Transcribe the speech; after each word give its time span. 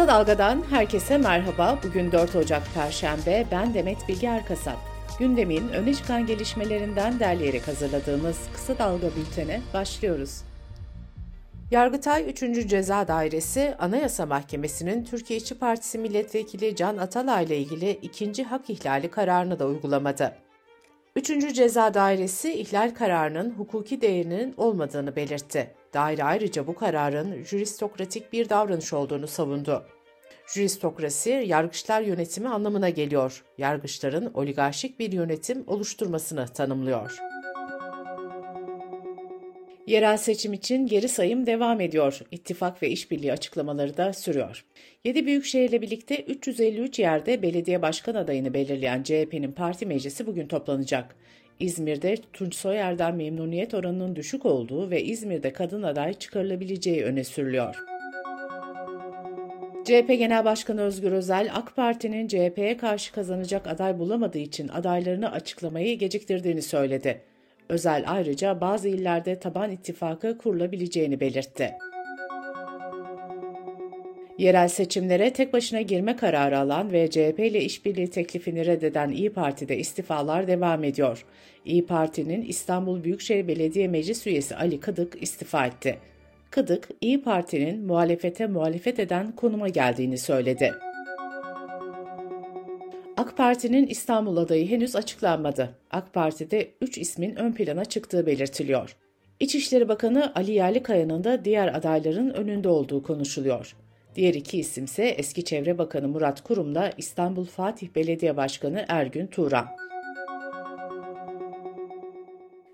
Kısa 0.00 0.12
Dalga'dan 0.12 0.64
herkese 0.70 1.18
merhaba. 1.18 1.78
Bugün 1.84 2.12
4 2.12 2.36
Ocak 2.36 2.62
Perşembe. 2.74 3.46
Ben 3.50 3.74
Demet 3.74 4.08
Bilge 4.08 4.26
Erkasap. 4.26 4.76
Gündemin 5.18 5.68
öne 5.68 5.94
çıkan 5.94 6.26
gelişmelerinden 6.26 7.20
derleyerek 7.20 7.68
hazırladığımız 7.68 8.38
Kısa 8.52 8.78
Dalga 8.78 9.06
bültene 9.16 9.60
başlıyoruz. 9.74 10.42
Yargıtay 11.70 12.30
3. 12.30 12.68
Ceza 12.68 13.08
Dairesi, 13.08 13.74
Anayasa 13.78 14.26
Mahkemesi'nin 14.26 15.04
Türkiye 15.04 15.38
İşçi 15.38 15.58
Partisi 15.58 15.98
Milletvekili 15.98 16.76
Can 16.76 16.96
Atalay 16.96 17.44
ile 17.44 17.58
ilgili 17.58 17.90
ikinci 17.90 18.44
hak 18.44 18.70
ihlali 18.70 19.10
kararını 19.10 19.58
da 19.58 19.66
uygulamadı. 19.66 20.36
3. 21.16 21.54
Ceza 21.54 21.94
Dairesi 21.94 22.52
ihlal 22.52 22.94
kararının 22.94 23.50
hukuki 23.50 24.00
değerinin 24.00 24.54
olmadığını 24.56 25.16
belirtti. 25.16 25.74
Daire 25.94 26.24
ayrıca 26.24 26.66
bu 26.66 26.74
kararın 26.74 27.44
juristokratik 27.44 28.32
bir 28.32 28.48
davranış 28.48 28.92
olduğunu 28.92 29.26
savundu. 29.26 29.86
Juristokrasi, 30.54 31.44
yargıçlar 31.46 32.02
yönetimi 32.02 32.48
anlamına 32.48 32.88
geliyor. 32.88 33.44
Yargıçların 33.58 34.30
oligarşik 34.34 34.98
bir 34.98 35.12
yönetim 35.12 35.64
oluşturmasını 35.66 36.46
tanımlıyor. 36.46 37.18
Yerel 39.86 40.16
seçim 40.16 40.52
için 40.52 40.86
geri 40.86 41.08
sayım 41.08 41.46
devam 41.46 41.80
ediyor. 41.80 42.20
İttifak 42.30 42.82
ve 42.82 42.88
işbirliği 42.88 43.32
açıklamaları 43.32 43.96
da 43.96 44.12
sürüyor. 44.12 44.64
7 45.04 45.26
büyükşehirle 45.26 45.82
birlikte 45.82 46.16
353 46.16 46.98
yerde 46.98 47.42
belediye 47.42 47.82
başkan 47.82 48.14
adayını 48.14 48.54
belirleyen 48.54 49.02
CHP'nin 49.02 49.52
parti 49.52 49.86
meclisi 49.86 50.26
bugün 50.26 50.46
toplanacak. 50.46 51.16
İzmir'de 51.60 52.16
Tunç 52.32 52.54
Soyer'den 52.54 53.16
memnuniyet 53.16 53.74
oranının 53.74 54.16
düşük 54.16 54.46
olduğu 54.46 54.90
ve 54.90 55.04
İzmir'de 55.04 55.52
kadın 55.52 55.82
aday 55.82 56.14
çıkarılabileceği 56.14 57.04
öne 57.04 57.24
sürülüyor. 57.24 57.76
CHP 59.84 60.08
Genel 60.08 60.44
Başkanı 60.44 60.82
Özgür 60.82 61.12
Özel, 61.12 61.50
AK 61.54 61.76
Parti'nin 61.76 62.28
CHP'ye 62.28 62.76
karşı 62.76 63.12
kazanacak 63.12 63.66
aday 63.66 63.98
bulamadığı 63.98 64.38
için 64.38 64.68
adaylarını 64.68 65.32
açıklamayı 65.32 65.98
geciktirdiğini 65.98 66.62
söyledi. 66.62 67.20
Özel 67.68 68.04
ayrıca 68.06 68.60
bazı 68.60 68.88
illerde 68.88 69.38
taban 69.38 69.70
ittifakı 69.70 70.38
kurulabileceğini 70.38 71.20
belirtti. 71.20 71.70
Yerel 74.40 74.68
seçimlere 74.68 75.32
tek 75.32 75.52
başına 75.52 75.80
girme 75.80 76.16
kararı 76.16 76.58
alan 76.58 76.92
ve 76.92 77.10
CHP 77.10 77.38
ile 77.38 77.64
işbirliği 77.64 78.10
teklifini 78.10 78.66
reddeden 78.66 79.10
İyi 79.10 79.30
Parti'de 79.30 79.78
istifalar 79.78 80.46
devam 80.46 80.84
ediyor. 80.84 81.24
İyi 81.64 81.86
Parti'nin 81.86 82.42
İstanbul 82.42 83.04
Büyükşehir 83.04 83.48
Belediye 83.48 83.88
Meclis 83.88 84.26
üyesi 84.26 84.56
Ali 84.56 84.80
Kıdık 84.80 85.22
istifa 85.22 85.66
etti. 85.66 85.98
Kıdık, 86.50 86.88
İyi 87.00 87.22
Parti'nin 87.22 87.86
muhalefete 87.86 88.46
muhalefet 88.46 88.98
eden 89.00 89.32
konuma 89.32 89.68
geldiğini 89.68 90.18
söyledi. 90.18 90.74
AK 93.16 93.36
Parti'nin 93.36 93.86
İstanbul 93.86 94.36
adayı 94.36 94.68
henüz 94.68 94.96
açıklanmadı. 94.96 95.70
AK 95.90 96.14
Parti'de 96.14 96.70
3 96.80 96.98
ismin 96.98 97.36
ön 97.36 97.52
plana 97.52 97.84
çıktığı 97.84 98.26
belirtiliyor. 98.26 98.96
İçişleri 99.40 99.88
Bakanı 99.88 100.32
Ali 100.34 100.52
Yerlikaya'nın 100.52 101.24
da 101.24 101.44
diğer 101.44 101.74
adayların 101.74 102.30
önünde 102.30 102.68
olduğu 102.68 103.02
konuşuluyor. 103.02 103.76
Diğer 104.14 104.34
iki 104.34 104.58
isimse 104.58 105.04
eski 105.04 105.44
Çevre 105.44 105.78
Bakanı 105.78 106.08
Murat 106.08 106.40
Kurum'la 106.40 106.92
İstanbul 106.98 107.44
Fatih 107.44 107.88
Belediye 107.96 108.36
Başkanı 108.36 108.84
Ergün 108.88 109.26
Turan. 109.26 109.66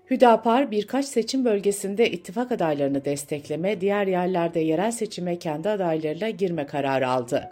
Hüdapar 0.09 0.71
birkaç 0.71 1.05
seçim 1.05 1.45
bölgesinde 1.45 2.11
ittifak 2.11 2.51
adaylarını 2.51 3.05
destekleme, 3.05 3.81
diğer 3.81 4.07
yerlerde 4.07 4.59
yerel 4.59 4.91
seçime 4.91 5.39
kendi 5.39 5.69
adaylarıyla 5.69 6.29
girme 6.29 6.65
kararı 6.65 7.07
aldı. 7.09 7.49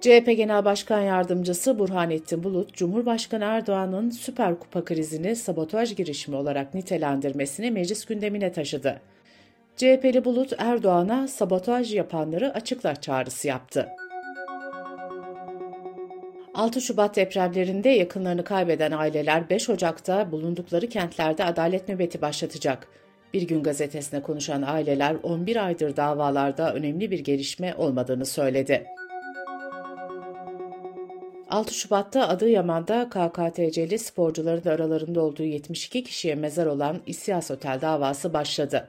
CHP 0.00 0.26
Genel 0.26 0.64
Başkan 0.64 1.00
Yardımcısı 1.00 1.78
Burhanettin 1.78 2.44
Bulut, 2.44 2.74
Cumhurbaşkanı 2.74 3.44
Erdoğan'ın 3.44 4.10
Süper 4.10 4.58
Kupa 4.58 4.84
krizini 4.84 5.36
sabotaj 5.36 5.96
girişimi 5.96 6.36
olarak 6.36 6.74
nitelendirmesini 6.74 7.70
meclis 7.70 8.04
gündemine 8.04 8.52
taşıdı. 8.52 9.00
CHP'li 9.76 10.24
Bulut 10.24 10.52
Erdoğan'a 10.58 11.28
sabotaj 11.28 11.94
yapanları 11.94 12.54
açıkla 12.54 12.96
çağrısı 12.96 13.48
yaptı. 13.48 13.88
6 16.54 16.80
Şubat 16.80 17.16
depremlerinde 17.16 17.88
yakınlarını 17.88 18.44
kaybeden 18.44 18.92
aileler 18.92 19.50
5 19.50 19.70
Ocak'ta 19.70 20.32
bulundukları 20.32 20.88
kentlerde 20.88 21.44
adalet 21.44 21.88
nöbeti 21.88 22.22
başlatacak. 22.22 22.88
Bir 23.32 23.42
gün 23.42 23.62
gazetesine 23.62 24.22
konuşan 24.22 24.62
aileler 24.62 25.16
11 25.22 25.66
aydır 25.66 25.96
davalarda 25.96 26.74
önemli 26.74 27.10
bir 27.10 27.18
gelişme 27.18 27.74
olmadığını 27.74 28.26
söyledi. 28.26 28.86
6 31.50 31.74
Şubat'ta 31.74 32.28
Adıyaman'da 32.28 33.08
KKTC'li 33.08 33.98
sporcuların 33.98 34.70
aralarında 34.70 35.20
olduğu 35.20 35.42
72 35.42 36.04
kişiye 36.04 36.34
mezar 36.34 36.66
olan 36.66 37.00
İsyas 37.06 37.50
Otel 37.50 37.80
davası 37.80 38.32
başladı. 38.32 38.88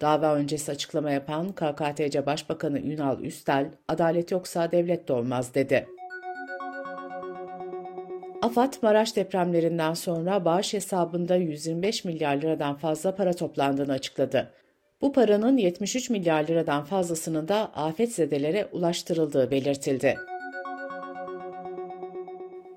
Dava 0.00 0.34
öncesi 0.34 0.72
açıklama 0.72 1.10
yapan 1.10 1.52
KKTC 1.52 2.26
Başbakanı 2.26 2.78
Ünal 2.78 3.20
Üstel, 3.20 3.70
adalet 3.88 4.30
yoksa 4.30 4.72
devlet 4.72 5.08
de 5.08 5.12
olmaz 5.12 5.54
dedi. 5.54 5.86
AFAD, 8.42 8.74
Maraş 8.82 9.16
depremlerinden 9.16 9.94
sonra 9.94 10.44
bağış 10.44 10.74
hesabında 10.74 11.36
125 11.36 12.04
milyar 12.04 12.36
liradan 12.36 12.76
fazla 12.76 13.14
para 13.14 13.32
toplandığını 13.32 13.92
açıkladı. 13.92 14.50
Bu 15.00 15.12
paranın 15.12 15.56
73 15.56 16.10
milyar 16.10 16.48
liradan 16.48 16.84
fazlasının 16.84 17.48
da 17.48 17.56
afetzedelere 17.74 18.68
ulaştırıldığı 18.72 19.50
belirtildi. 19.50 20.16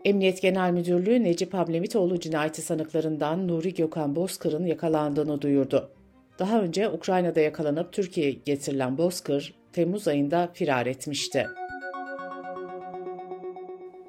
Emniyet 0.05 0.41
Genel 0.41 0.71
Müdürlüğü 0.71 1.23
Necip 1.23 1.53
Hablemitoğlu 1.53 2.19
cinayeti 2.19 2.61
sanıklarından 2.61 3.47
Nuri 3.47 3.73
Gökhan 3.73 4.15
Bozkır'ın 4.15 4.65
yakalandığını 4.65 5.41
duyurdu. 5.41 5.89
Daha 6.39 6.61
önce 6.61 6.89
Ukrayna'da 6.89 7.39
yakalanıp 7.39 7.93
Türkiye'ye 7.93 8.31
getirilen 8.45 8.97
Bozkır, 8.97 9.53
Temmuz 9.73 10.07
ayında 10.07 10.49
firar 10.53 10.85
etmişti. 10.85 11.47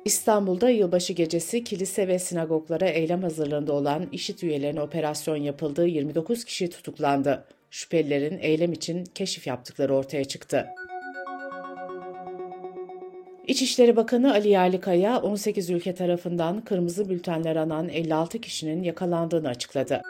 İstanbul'da 0.05 0.71
yılbaşı 0.71 1.13
gecesi 1.13 1.65
kilise 1.65 2.09
ve 2.09 2.19
sinagoglara 2.19 2.87
eylem 2.87 3.23
hazırlığında 3.23 3.73
olan 3.73 4.07
IŞİD 4.13 4.43
üyelerine 4.43 4.81
operasyon 4.81 5.37
yapıldığı 5.37 5.87
29 5.87 6.45
kişi 6.45 6.71
tutuklandı. 6.71 7.45
Şüphelilerin 7.71 8.39
eylem 8.39 8.73
için 8.73 9.05
keşif 9.15 9.47
yaptıkları 9.47 9.95
ortaya 9.95 10.25
çıktı. 10.25 10.67
İçişleri 13.47 13.97
Bakanı 13.97 14.33
Ali 14.33 14.49
Yerlikaya, 14.49 15.21
18 15.21 15.71
ülke 15.71 15.95
tarafından 15.95 16.61
kırmızı 16.61 17.09
bültenler 17.09 17.57
anan 17.57 17.89
56 17.89 18.39
kişinin 18.39 18.83
yakalandığını 18.83 19.49
açıkladı. 19.49 20.03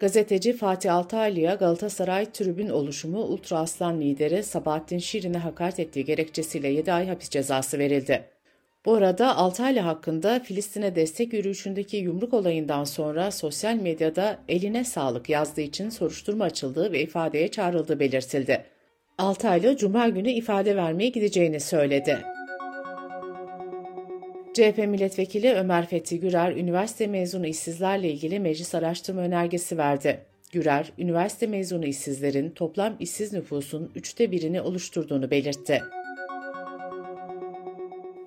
Gazeteci 0.00 0.52
Fatih 0.52 0.94
Altaylı'ya 0.94 1.54
Galatasaray 1.54 2.32
tribün 2.32 2.68
oluşumu 2.68 3.18
Ultra 3.18 3.58
Aslan 3.58 4.00
lideri 4.00 4.42
Sabahattin 4.42 4.98
Şirin'e 4.98 5.38
hakaret 5.38 5.80
ettiği 5.80 6.04
gerekçesiyle 6.04 6.68
7 6.68 6.92
ay 6.92 7.08
hapis 7.08 7.30
cezası 7.30 7.78
verildi. 7.78 8.24
Bu 8.84 8.94
arada 8.94 9.36
Altaylı 9.36 9.80
hakkında 9.80 10.40
Filistin'e 10.40 10.96
destek 10.96 11.32
yürüyüşündeki 11.32 11.96
yumruk 11.96 12.34
olayından 12.34 12.84
sonra 12.84 13.30
sosyal 13.30 13.74
medyada 13.74 14.38
eline 14.48 14.84
sağlık 14.84 15.28
yazdığı 15.28 15.60
için 15.60 15.88
soruşturma 15.88 16.44
açıldığı 16.44 16.92
ve 16.92 17.00
ifadeye 17.00 17.48
çağrıldığı 17.48 18.00
belirtildi. 18.00 18.64
Altaylı 19.18 19.76
Cuma 19.76 20.08
günü 20.08 20.30
ifade 20.30 20.76
vermeye 20.76 21.08
gideceğini 21.08 21.60
söyledi. 21.60 22.35
CHP 24.56 24.78
milletvekili 24.78 25.54
Ömer 25.54 25.86
Fethi 25.86 26.20
Gürer, 26.20 26.52
üniversite 26.52 27.06
mezunu 27.06 27.46
işsizlerle 27.46 28.10
ilgili 28.10 28.40
meclis 28.40 28.74
araştırma 28.74 29.20
önergesi 29.20 29.78
verdi. 29.78 30.20
Gürer, 30.52 30.92
üniversite 30.98 31.46
mezunu 31.46 31.86
işsizlerin 31.86 32.50
toplam 32.50 32.96
işsiz 33.00 33.32
nüfusun 33.32 33.92
üçte 33.94 34.30
birini 34.30 34.60
oluşturduğunu 34.60 35.30
belirtti. 35.30 35.82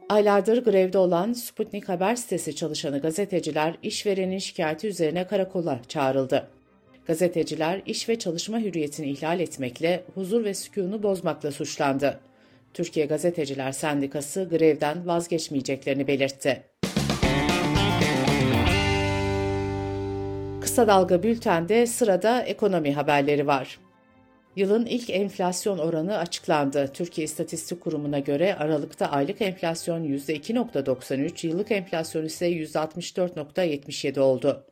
Aylardır 0.10 0.64
grevde 0.64 0.98
olan 0.98 1.34
Sputnik 1.34 1.90
Haber 1.90 2.16
sitesi 2.16 2.56
çalışanı 2.56 3.02
gazeteciler 3.02 3.75
işverenin 3.84 4.40
şikayeti 4.40 4.88
üzerine 4.88 5.28
karakola 5.28 5.80
çağrıldı. 5.88 6.48
Gazeteciler 7.08 7.82
iş 7.86 8.10
ve 8.10 8.20
çalışma 8.20 8.60
hürriyetini 8.60 9.10
ihlal 9.10 9.40
etmekle, 9.40 10.04
huzur 10.14 10.44
ve 10.44 10.54
sükûnu 10.54 11.04
bozmakla 11.04 11.52
suçlandı. 11.52 12.20
Türkiye 12.74 13.06
Gazeteciler 13.06 13.71
Sendikası 13.71 14.48
grevden 14.50 15.07
vazgeçmeyeceklerini 15.07 16.07
belirtti. 16.07 16.63
Kısa 20.62 20.88
Dalga 20.88 21.24
Bülten'de 21.24 21.88
sırada 21.88 22.42
ekonomi 22.42 22.94
haberleri 22.94 23.48
var. 23.48 23.80
Yılın 24.56 24.86
ilk 24.86 25.10
enflasyon 25.10 25.77
oranı 25.77 26.18
açıklandı. 26.18 26.89
Türkiye 26.94 27.25
İstatistik 27.25 27.81
Kurumu'na 27.81 28.19
göre 28.19 28.56
Aralık'ta 28.56 29.06
aylık 29.06 29.42
enflasyon 29.42 30.04
%2.93, 30.04 31.48
yıllık 31.48 31.72
enflasyon 31.72 32.25
ise 32.25 32.51
%64.77 32.51 34.19
oldu. 34.19 34.65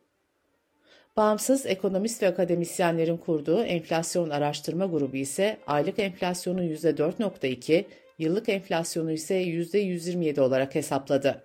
Bağımsız 1.17 1.65
ekonomist 1.65 2.23
ve 2.23 2.27
akademisyenlerin 2.27 3.17
kurduğu 3.17 3.63
enflasyon 3.63 4.29
araştırma 4.29 4.85
grubu 4.85 5.15
ise 5.15 5.57
aylık 5.67 5.99
enflasyonu 5.99 6.63
%4.2, 6.63 7.85
yıllık 8.19 8.49
enflasyonu 8.49 9.11
ise 9.11 9.43
%127 9.43 10.41
olarak 10.41 10.75
hesapladı. 10.75 11.43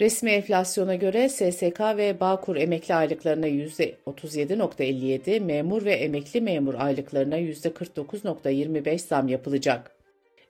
Resmi 0.00 0.30
enflasyona 0.30 0.94
göre 0.94 1.28
SSK 1.28 1.80
ve 1.80 2.20
Bağkur 2.20 2.56
emekli 2.56 2.94
aylıklarına 2.94 3.48
%37.57, 3.48 5.40
memur 5.40 5.84
ve 5.84 5.92
emekli 5.92 6.40
memur 6.40 6.74
aylıklarına 6.74 7.38
%49.25 7.38 8.98
zam 8.98 9.28
yapılacak. 9.28 9.96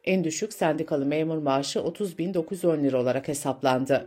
En 0.04 0.24
düşük 0.24 0.52
sendikalı 0.52 1.06
memur 1.06 1.38
maaşı 1.38 1.78
30.910 1.78 2.82
lira 2.82 3.00
olarak 3.00 3.28
hesaplandı. 3.28 4.06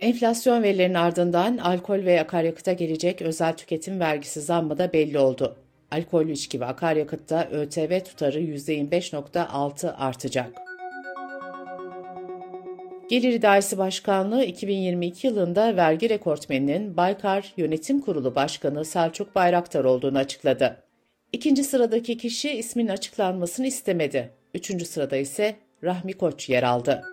Enflasyon 0.00 0.62
verilerinin 0.62 0.94
ardından 0.94 1.56
alkol 1.56 2.04
ve 2.04 2.20
akaryakıta 2.20 2.72
gelecek 2.72 3.22
özel 3.22 3.56
tüketim 3.56 4.00
vergisi 4.00 4.40
zammı 4.40 4.78
da 4.78 4.92
belli 4.92 5.18
oldu. 5.18 5.56
Alkol 5.90 6.26
içki 6.26 6.60
ve 6.60 6.64
akaryakıtta 6.64 7.48
ÖTV 7.50 8.00
tutarı 8.00 8.40
%25.6 8.40 9.92
artacak. 9.92 10.52
Gelir 13.10 13.32
İdaresi 13.32 13.78
Başkanlığı 13.78 14.44
2022 14.44 15.26
yılında 15.26 15.76
vergi 15.76 16.10
rekortmeninin 16.10 16.96
Baykar 16.96 17.52
Yönetim 17.56 18.00
Kurulu 18.00 18.34
Başkanı 18.34 18.84
Selçuk 18.84 19.34
Bayraktar 19.34 19.84
olduğunu 19.84 20.18
açıkladı. 20.18 20.82
İkinci 21.32 21.64
sıradaki 21.64 22.16
kişi 22.16 22.50
ismin 22.50 22.88
açıklanmasını 22.88 23.66
istemedi. 23.66 24.30
Üçüncü 24.54 24.84
sırada 24.84 25.16
ise 25.16 25.56
Rahmi 25.84 26.12
Koç 26.12 26.48
yer 26.48 26.62
aldı. 26.62 27.04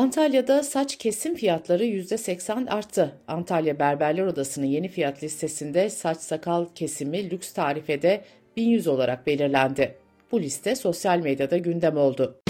Antalya'da 0.00 0.62
saç 0.62 0.96
kesim 0.96 1.34
fiyatları 1.34 1.84
%80 1.84 2.70
arttı. 2.70 3.12
Antalya 3.28 3.78
Berberler 3.78 4.26
Odası'nın 4.26 4.66
yeni 4.66 4.88
fiyat 4.88 5.22
listesinde 5.22 5.90
saç 5.90 6.16
sakal 6.18 6.66
kesimi 6.74 7.30
lüks 7.30 7.52
tarifede 7.52 8.24
1100 8.56 8.86
olarak 8.86 9.26
belirlendi. 9.26 9.94
Bu 10.32 10.40
liste 10.40 10.74
sosyal 10.74 11.18
medyada 11.18 11.58
gündem 11.58 11.96
oldu. 11.96 12.40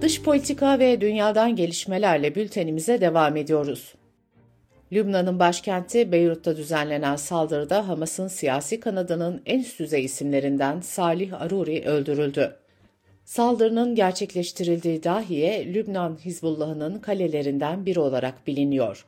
Dış 0.00 0.22
politika 0.22 0.78
ve 0.78 1.00
dünyadan 1.00 1.56
gelişmelerle 1.56 2.34
bültenimize 2.34 3.00
devam 3.00 3.36
ediyoruz. 3.36 3.94
Lübnan'ın 4.92 5.38
başkenti 5.38 6.12
Beyrut'ta 6.12 6.56
düzenlenen 6.56 7.16
saldırıda 7.16 7.88
Hamas'ın 7.88 8.28
siyasi 8.28 8.80
kanadının 8.80 9.42
en 9.46 9.60
üst 9.60 9.78
düzey 9.78 10.04
isimlerinden 10.04 10.80
Salih 10.80 11.40
Aruri 11.40 11.84
öldürüldü. 11.84 12.61
Saldırının 13.32 13.94
gerçekleştirildiği 13.94 15.02
dahiye 15.02 15.74
Lübnan 15.74 16.18
Hizbullah'ının 16.24 16.98
kalelerinden 16.98 17.86
biri 17.86 18.00
olarak 18.00 18.46
biliniyor. 18.46 19.06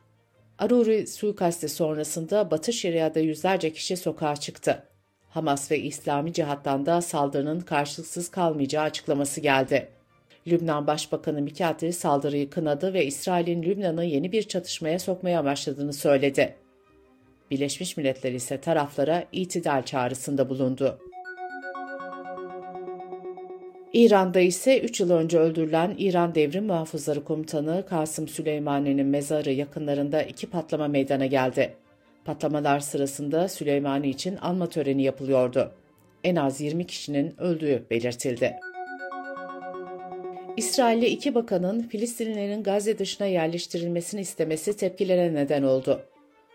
Aruri 0.57 1.07
suikasti 1.07 1.69
sonrasında 1.69 2.51
Batı 2.51 2.73
Şeria'da 2.73 3.19
yüzlerce 3.19 3.73
kişi 3.73 3.97
sokağa 3.97 4.35
çıktı. 4.35 4.83
Hamas 5.29 5.71
ve 5.71 5.79
İslami 5.79 6.33
cihattan 6.33 6.85
da 6.85 7.01
saldırının 7.01 7.59
karşılıksız 7.59 8.31
kalmayacağı 8.31 8.83
açıklaması 8.83 9.41
geldi. 9.41 9.87
Lübnan 10.47 10.87
Başbakanı 10.87 11.41
Mikati 11.41 11.93
saldırıyı 11.93 12.49
kınadı 12.49 12.93
ve 12.93 13.05
İsrail'in 13.05 13.63
Lübnan'ı 13.63 14.05
yeni 14.05 14.31
bir 14.31 14.43
çatışmaya 14.43 14.99
sokmaya 14.99 15.45
başladığını 15.45 15.93
söyledi. 15.93 16.55
Birleşmiş 17.51 17.97
Milletler 17.97 18.31
ise 18.31 18.61
taraflara 18.61 19.25
itidal 19.31 19.83
çağrısında 19.83 20.49
bulundu. 20.49 20.99
İran'da 23.95 24.39
ise 24.39 24.79
3 24.79 24.99
yıl 24.99 25.11
önce 25.11 25.39
öldürülen 25.39 25.95
İran 25.97 26.35
Devrim 26.35 26.65
Muhafızları 26.65 27.23
Komutanı 27.23 27.85
Kasım 27.89 28.27
Süleymani'nin 28.27 29.07
mezarı 29.07 29.51
yakınlarında 29.51 30.23
iki 30.23 30.47
patlama 30.49 30.87
meydana 30.87 31.25
geldi. 31.25 31.73
Patlamalar 32.25 32.79
sırasında 32.79 33.47
Süleymani 33.47 34.09
için 34.09 34.37
anma 34.41 34.69
töreni 34.69 35.03
yapılıyordu. 35.03 35.71
En 36.23 36.35
az 36.35 36.61
20 36.61 36.87
kişinin 36.87 37.41
öldüğü 37.41 37.85
belirtildi. 37.89 38.55
İsrailli 40.57 41.05
iki 41.05 41.35
bakanın 41.35 41.81
Filistinlilerin 41.81 42.63
Gazze 42.63 42.99
dışına 42.99 43.27
yerleştirilmesini 43.27 44.21
istemesi 44.21 44.77
tepkilere 44.77 45.33
neden 45.33 45.63
oldu. 45.63 46.01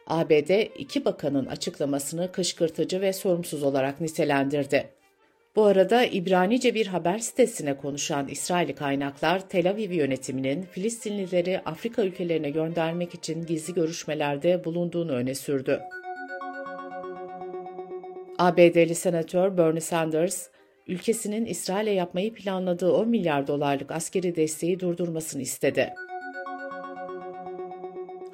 ABD 0.07 0.79
iki 0.79 1.05
bakanın 1.05 1.47
açıklamasını 1.47 2.33
kışkırtıcı 2.33 3.01
ve 3.01 3.13
sorumsuz 3.13 3.63
olarak 3.63 4.01
nitelendirdi. 4.01 5.00
Bu 5.57 5.65
arada 5.65 6.05
İbranice 6.05 6.75
bir 6.75 6.87
haber 6.87 7.19
sitesine 7.19 7.77
konuşan 7.77 8.29
İsrail 8.29 8.77
kaynaklar 8.77 9.49
Tel 9.49 9.71
Aviv 9.71 9.93
yönetiminin 9.93 10.63
Filistinlileri 10.63 11.61
Afrika 11.61 12.03
ülkelerine 12.03 12.51
göndermek 12.51 13.15
için 13.15 13.47
gizli 13.47 13.75
görüşmelerde 13.75 14.65
bulunduğunu 14.65 15.13
öne 15.13 15.35
sürdü. 15.35 15.81
ABD'li 18.39 18.95
senatör 18.95 19.57
Bernie 19.57 19.81
Sanders, 19.81 20.49
ülkesinin 20.87 21.47
İsrail'e 21.47 21.91
yapmayı 21.91 22.35
planladığı 22.35 22.93
10 22.93 23.09
milyar 23.09 23.47
dolarlık 23.47 23.91
askeri 23.91 24.37
desteği 24.37 24.81
durdurmasını 24.81 25.43
istedi. 25.43 25.95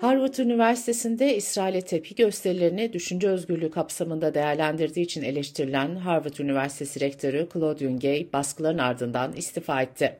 Harvard 0.00 0.34
Üniversitesi'nde 0.34 1.36
İsrail'e 1.36 1.80
tepki 1.80 2.14
gösterilerini 2.14 2.92
düşünce 2.92 3.28
özgürlüğü 3.28 3.70
kapsamında 3.70 4.34
değerlendirdiği 4.34 5.04
için 5.04 5.22
eleştirilen 5.22 5.96
Harvard 5.96 6.38
Üniversitesi 6.38 7.00
Rektörü 7.00 7.48
Claude 7.52 7.86
Gay 7.86 8.28
baskıların 8.32 8.78
ardından 8.78 9.32
istifa 9.32 9.82
etti. 9.82 10.16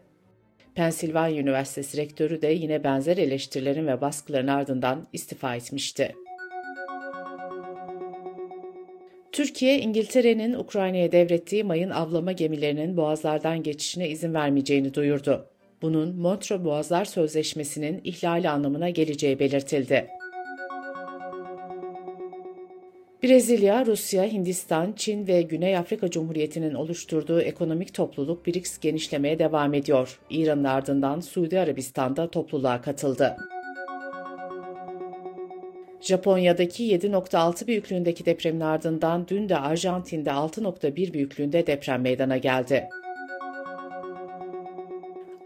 Pensilvanya 0.75 1.41
Üniversitesi 1.41 1.97
Rektörü 1.97 2.43
de 2.43 2.49
yine 2.49 2.85
benzer 2.85 3.17
eleştirilerin 3.17 3.87
ve 3.87 4.01
baskıların 4.01 4.47
ardından 4.47 5.09
istifa 5.13 5.57
etmişti. 5.57 6.15
Türkiye, 9.33 9.79
İngiltere'nin 9.79 10.55
Ukrayna'ya 10.55 11.13
devrettiği 11.13 11.65
mayın 11.65 11.91
avlama 11.91 12.33
gemilerinin 12.33 12.97
boğazlardan 12.97 13.63
geçişine 13.63 14.09
izin 14.09 14.35
vermeyeceğini 14.35 14.95
duyurdu. 14.95 15.47
Bunun 15.83 16.17
Montreux 16.17 16.65
Boğazlar 16.65 17.05
Sözleşmesi'nin 17.05 18.01
ihlali 18.05 18.49
anlamına 18.49 18.91
geleceği 18.91 19.39
belirtildi. 19.39 20.09
Brezilya, 23.23 23.87
Rusya, 23.87 24.25
Hindistan, 24.25 24.93
Çin 24.97 25.27
ve 25.27 25.43
Güney 25.43 25.77
Afrika 25.77 26.11
Cumhuriyeti'nin 26.11 26.75
oluşturduğu 26.75 27.41
ekonomik 27.41 27.95
topluluk 27.95 28.47
BRICS 28.47 28.79
genişlemeye 28.79 29.39
devam 29.39 29.75
ediyor. 29.75 30.21
İran'ın 30.31 30.65
ardından 30.65 31.21
Suudi 31.21 31.61
Arabistan'da 31.61 32.31
topluluğa 32.31 32.81
katıldı. 32.81 33.37
Japonya'daki 36.01 36.85
7.6 36.85 37.67
büyüklüğündeki 37.67 38.27
depremin 38.27 38.61
ardından 38.61 39.29
dün 39.29 39.49
de 39.49 39.59
Arjantin'de 39.59 40.31
6.1 40.31 41.13
büyüklüğünde 41.13 41.67
deprem 41.67 42.03
meydana 42.03 42.37
geldi. 42.37 42.89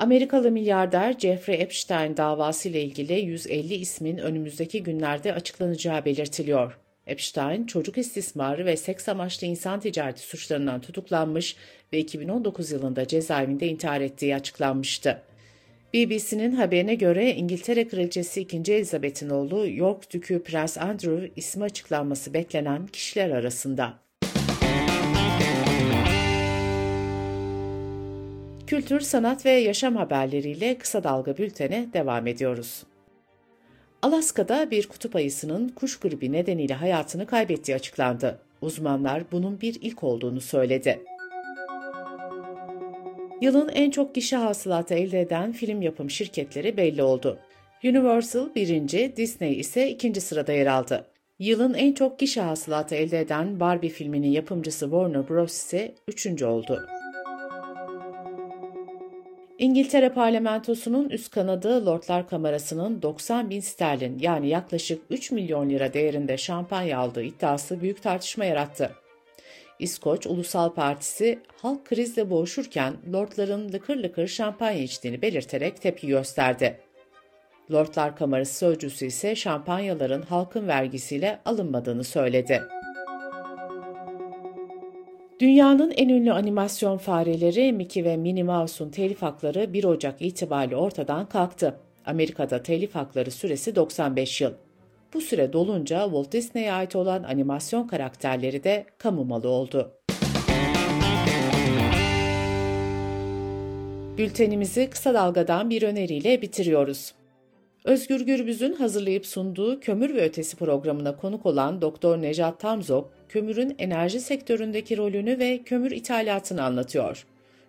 Amerikalı 0.00 0.50
milyarder 0.50 1.12
Jeffrey 1.18 1.62
Epstein 1.62 2.16
davası 2.16 2.68
ile 2.68 2.82
ilgili 2.82 3.12
150 3.12 3.74
ismin 3.74 4.18
önümüzdeki 4.18 4.82
günlerde 4.82 5.32
açıklanacağı 5.32 6.04
belirtiliyor. 6.04 6.78
Epstein, 7.06 7.66
çocuk 7.66 7.98
istismarı 7.98 8.66
ve 8.66 8.76
seks 8.76 9.08
amaçlı 9.08 9.46
insan 9.46 9.80
ticareti 9.80 10.20
suçlarından 10.20 10.80
tutuklanmış 10.80 11.56
ve 11.92 11.98
2019 11.98 12.70
yılında 12.70 13.06
cezaevinde 13.06 13.66
intihar 13.66 14.00
ettiği 14.00 14.34
açıklanmıştı. 14.36 15.22
BBC'nin 15.94 16.52
haberine 16.52 16.94
göre 16.94 17.34
İngiltere 17.34 17.88
Kraliçesi 17.88 18.40
2. 18.40 18.72
Elizabeth'in 18.72 19.30
oğlu 19.30 19.70
York 19.70 20.12
Dükü 20.12 20.42
Prens 20.42 20.78
Andrew 20.78 21.30
ismi 21.36 21.64
açıklanması 21.64 22.34
beklenen 22.34 22.86
kişiler 22.86 23.30
arasında. 23.30 24.09
Kültür, 28.70 29.00
sanat 29.00 29.46
ve 29.46 29.50
yaşam 29.50 29.96
haberleriyle 29.96 30.78
kısa 30.78 31.04
dalga 31.04 31.38
bültene 31.38 31.86
devam 31.92 32.26
ediyoruz. 32.26 32.82
Alaska'da 34.02 34.70
bir 34.70 34.88
kutup 34.88 35.16
ayısının 35.16 35.68
kuş 35.68 36.00
gribi 36.00 36.32
nedeniyle 36.32 36.74
hayatını 36.74 37.26
kaybettiği 37.26 37.76
açıklandı. 37.76 38.40
Uzmanlar 38.62 39.22
bunun 39.32 39.60
bir 39.60 39.78
ilk 39.80 40.04
olduğunu 40.04 40.40
söyledi. 40.40 41.02
Yılın 43.40 43.68
en 43.68 43.90
çok 43.90 44.14
gişe 44.14 44.36
hasılatı 44.36 44.94
elde 44.94 45.20
eden 45.20 45.52
film 45.52 45.82
yapım 45.82 46.10
şirketleri 46.10 46.76
belli 46.76 47.02
oldu. 47.02 47.38
Universal 47.84 48.54
birinci, 48.54 49.12
Disney 49.16 49.60
ise 49.60 49.90
ikinci 49.90 50.20
sırada 50.20 50.52
yer 50.52 50.66
aldı. 50.66 51.06
Yılın 51.38 51.74
en 51.74 51.92
çok 51.92 52.18
gişe 52.18 52.40
hasılatı 52.40 52.94
elde 52.94 53.20
eden 53.20 53.60
Barbie 53.60 53.90
filminin 53.90 54.30
yapımcısı 54.30 54.84
Warner 54.84 55.28
Bros. 55.28 55.52
ise 55.52 55.94
üçüncü 56.08 56.44
oldu. 56.44 56.80
İngiltere 59.60 60.08
parlamentosunun 60.08 61.08
üst 61.08 61.30
kanadı 61.30 61.86
Lordlar 61.86 62.28
Kamerası'nın 62.28 63.02
90 63.02 63.50
bin 63.50 63.60
sterlin 63.60 64.18
yani 64.18 64.48
yaklaşık 64.48 65.02
3 65.10 65.30
milyon 65.30 65.70
lira 65.70 65.92
değerinde 65.92 66.36
şampanya 66.36 66.98
aldığı 66.98 67.22
iddiası 67.22 67.80
büyük 67.80 68.02
tartışma 68.02 68.44
yarattı. 68.44 68.90
İskoç 69.78 70.26
Ulusal 70.26 70.74
Partisi 70.74 71.38
halk 71.62 71.84
krizle 71.86 72.30
boğuşurken 72.30 72.94
lordların 73.12 73.72
lıkır 73.72 73.96
lıkır 73.96 74.26
şampanya 74.26 74.82
içtiğini 74.82 75.22
belirterek 75.22 75.82
tepki 75.82 76.06
gösterdi. 76.06 76.80
Lordlar 77.72 78.16
Kamerası 78.16 78.58
sözcüsü 78.58 79.06
ise 79.06 79.36
şampanyaların 79.36 80.22
halkın 80.22 80.68
vergisiyle 80.68 81.38
alınmadığını 81.44 82.04
söyledi. 82.04 82.62
Dünyanın 85.40 85.90
en 85.96 86.08
ünlü 86.08 86.32
animasyon 86.32 86.98
fareleri 86.98 87.72
Mickey 87.72 88.04
ve 88.04 88.16
Minnie 88.16 88.42
Mouse'un 88.42 88.90
telif 88.90 89.22
hakları 89.22 89.72
1 89.72 89.84
Ocak 89.84 90.22
itibariyle 90.22 90.76
ortadan 90.76 91.28
kalktı. 91.28 91.76
Amerika'da 92.06 92.62
telif 92.62 92.94
hakları 92.94 93.30
süresi 93.30 93.76
95 93.76 94.40
yıl. 94.40 94.52
Bu 95.14 95.20
süre 95.20 95.52
dolunca 95.52 96.04
Walt 96.04 96.32
Disney'e 96.32 96.72
ait 96.72 96.96
olan 96.96 97.22
animasyon 97.22 97.86
karakterleri 97.86 98.64
de 98.64 98.86
kamu 98.98 99.24
malı 99.24 99.48
oldu. 99.48 99.92
Bültenimizi 104.18 104.90
kısa 104.90 105.14
dalgadan 105.14 105.70
bir 105.70 105.82
öneriyle 105.82 106.42
bitiriyoruz. 106.42 107.14
Özgür 107.84 108.20
Gürbüz'ün 108.20 108.72
hazırlayıp 108.72 109.26
sunduğu 109.26 109.80
Kömür 109.80 110.14
ve 110.14 110.24
Ötesi 110.24 110.56
programına 110.56 111.16
konuk 111.16 111.46
olan 111.46 111.82
Doktor 111.82 112.22
Nejat 112.22 112.60
Tamzok, 112.60 113.19
kömürün 113.30 113.74
enerji 113.78 114.20
sektöründeki 114.20 114.96
rolünü 114.96 115.38
ve 115.38 115.62
kömür 115.62 115.90
ithalatını 115.90 116.62
anlatıyor. 116.64 117.26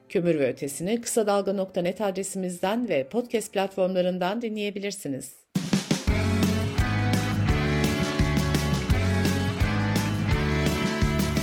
Kömür 0.09 0.39
ve 0.39 0.47
Ötesi'ni 0.47 1.01
kısa 1.01 1.27
dalga.net 1.27 2.01
adresimizden 2.01 2.89
ve 2.89 3.09
podcast 3.09 3.53
platformlarından 3.53 4.41
dinleyebilirsiniz. 4.41 5.35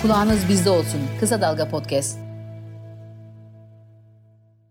Kulağınız 0.02 0.48
bizde 0.48 0.70
olsun. 0.70 1.00
Kısa 1.20 1.40
Dalga 1.40 1.68
Podcast. 1.68 2.27